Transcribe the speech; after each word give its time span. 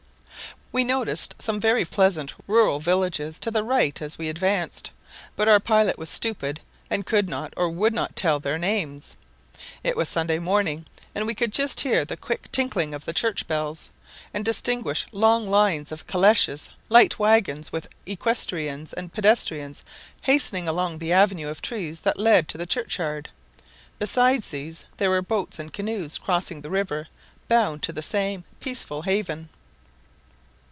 We 0.73 0.85
noticed 0.85 1.35
some 1.37 1.59
very 1.59 1.83
pleasant 1.83 2.33
rural 2.47 2.79
villages 2.79 3.39
to 3.39 3.51
the 3.51 3.61
right 3.63 4.01
as 4.01 4.17
we 4.17 4.29
advanced, 4.29 4.91
but 5.35 5.49
our 5.49 5.59
pilot 5.59 5.97
was 5.97 6.07
stupid, 6.09 6.61
and 6.89 7.05
could 7.05 7.27
not, 7.27 7.53
or 7.57 7.67
would 7.67 7.93
not 7.93 8.15
tell 8.15 8.39
their 8.39 8.57
names. 8.57 9.17
It 9.83 9.97
was 9.97 10.07
Sunday 10.07 10.39
morning, 10.39 10.85
and 11.13 11.27
we 11.27 11.35
could 11.35 11.51
just 11.51 11.81
hear 11.81 12.05
the 12.05 12.15
quick 12.15 12.49
tinkling 12.53 12.93
of 12.93 13.03
the 13.03 13.11
church 13.11 13.49
bells, 13.49 13.89
and 14.33 14.45
distinguish 14.45 15.05
long 15.11 15.45
lines 15.45 15.91
of 15.91 16.07
caleches, 16.07 16.69
light 16.87 17.19
waggons, 17.19 17.73
with 17.73 17.89
equestrians 18.05 18.93
and 18.93 19.11
pedestrians 19.11 19.83
hastening 20.21 20.69
along 20.69 20.99
the 20.99 21.11
avenue 21.11 21.49
of 21.49 21.61
trees 21.61 21.99
that 21.99 22.17
led 22.17 22.47
to 22.47 22.57
the 22.57 22.65
churchyard; 22.65 23.27
besides 23.99 24.47
these, 24.47 24.85
were 24.97 25.21
boats 25.21 25.59
and 25.59 25.73
canoes 25.73 26.17
crossing 26.17 26.61
the 26.61 26.69
river, 26.69 27.09
bound 27.49 27.83
to 27.83 27.91
the 27.91 28.01
same 28.01 28.45
peaceful 28.61 29.01
haven. 29.01 29.49